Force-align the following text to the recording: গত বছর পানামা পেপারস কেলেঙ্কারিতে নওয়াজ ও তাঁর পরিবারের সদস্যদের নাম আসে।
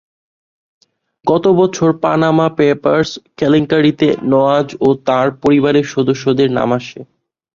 গত 1.25 1.45
বছর 1.59 1.89
পানামা 2.03 2.47
পেপারস 2.57 3.09
কেলেঙ্কারিতে 3.37 4.07
নওয়াজ 4.31 4.67
ও 4.81 4.89
তাঁর 5.07 5.27
পরিবারের 5.43 5.85
সদস্যদের 5.93 6.49
নাম 6.57 6.69
আসে। 6.79 6.99